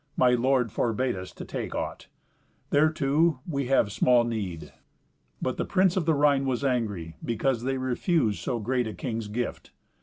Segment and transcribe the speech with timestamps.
[0.17, 2.07] My lord forbade us to take aught.
[2.71, 4.73] Thereto, we have small need."
[5.39, 9.27] But the prince of the Rhine was angry because they refused so great a king's
[9.27, 9.69] gift.